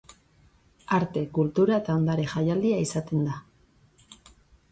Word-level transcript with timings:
Arte, 0.97 1.21
kultura 1.37 1.75
eta 1.83 1.97
ondare 2.01 2.25
jaialdia 2.33 2.79
izaten 2.87 3.29
da. 3.31 3.39